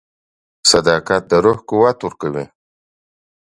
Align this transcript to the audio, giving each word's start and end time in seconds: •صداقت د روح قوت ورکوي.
•صداقت 0.71 1.21
د 1.29 1.33
روح 1.45 1.57
قوت 1.69 1.97
ورکوي. 2.03 2.45